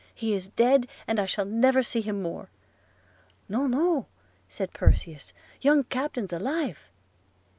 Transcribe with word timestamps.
He 0.15 0.33
is 0.33 0.47
dead, 0.49 0.87
and 1.05 1.19
I 1.19 1.27
shall 1.27 1.45
never 1.45 1.83
see 1.83 2.01
him 2.01 2.23
more!' 2.23 2.49
'No, 3.47 3.67
no,' 3.67 4.07
said 4.49 4.73
Perseus, 4.73 5.31
'young 5.61 5.83
captain's 5.83 6.33
alive!' 6.33 6.89